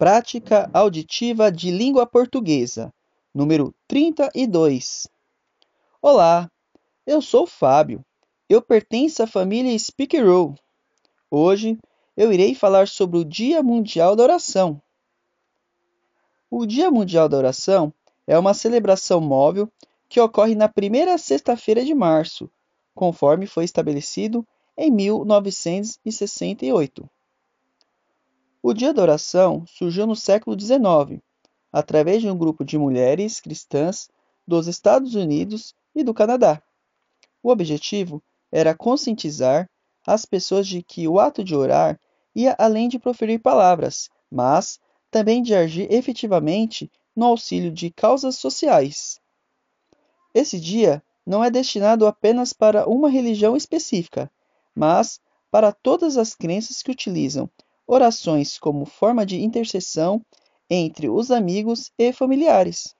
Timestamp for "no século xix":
30.06-31.22